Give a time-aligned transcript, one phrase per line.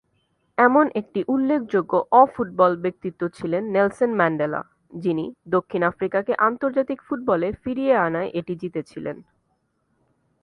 [0.57, 4.61] এমন একটি উল্লেখযোগ্য অ-ফুটবল ব্যক্তিত্ব ছিলেন নেলসন ম্যান্ডেলা
[4.93, 5.25] যিনি
[5.47, 9.17] দক্ষিণ আফ্রিকাকে আন্তর্জাতিক ফুটবলে ফিরিয়ে আনায় এটি জিতেছিলেন।